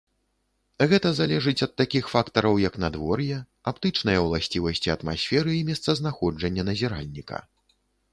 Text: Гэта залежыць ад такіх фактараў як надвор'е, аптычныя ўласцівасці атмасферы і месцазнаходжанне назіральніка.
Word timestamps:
Гэта 0.91 1.09
залежыць 1.19 1.65
ад 1.65 1.73
такіх 1.81 2.07
фактараў 2.13 2.55
як 2.61 2.79
надвор'е, 2.83 3.37
аптычныя 3.73 4.23
ўласцівасці 4.29 4.93
атмасферы 4.95 5.53
і 5.57 5.61
месцазнаходжанне 5.69 6.67
назіральніка. 6.71 7.37